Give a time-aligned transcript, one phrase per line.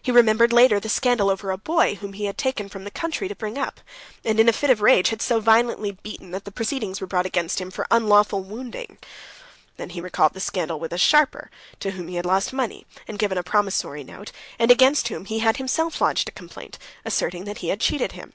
[0.00, 3.28] He remembered later the scandal over a boy, whom he had taken from the country
[3.28, 3.80] to bring up,
[4.24, 7.60] and, in a fit of rage, had so violently beaten that proceedings were brought against
[7.60, 8.96] him for unlawfully wounding.
[9.76, 11.50] Then he recalled the scandal with a sharper,
[11.80, 15.40] to whom he had lost money, and given a promissory note, and against whom he
[15.40, 18.32] had himself lodged a complaint, asserting that he had cheated him.